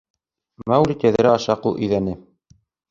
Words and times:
—Маугли 0.71 0.97
тәҙрә 1.05 1.37
аша 1.37 1.59
ҡул 1.67 1.81
иҙәне. 1.89 2.21